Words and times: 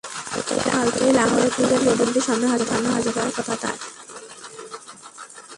কালই 0.65 1.11
লাহোরে 1.13 1.49
ক্রিকেট 1.49 1.81
বোর্ডের 1.83 1.97
তদন্ত 1.97 1.99
কমিটির 1.99 2.25
সামনে 2.27 2.45
হাজির 2.47 3.13
হওয়ার 3.15 3.33
কথা 3.37 3.53
তাঁর। 3.61 3.77